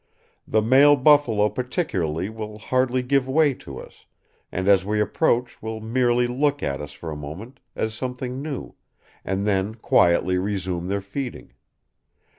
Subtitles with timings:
[0.47, 4.07] "The male buffalo particularly will hardly give way to us,
[4.51, 8.73] and as we approach will merely look at us for a moment, as something new,
[9.23, 11.53] and then quietly resume their feeding....